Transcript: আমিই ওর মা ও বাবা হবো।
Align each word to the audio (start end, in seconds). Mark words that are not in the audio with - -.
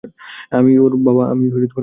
আমিই 0.51 0.77
ওর 0.77 0.93
মা 0.95 0.99
ও 1.01 1.05
বাবা 1.07 1.23
হবো। 1.29 1.79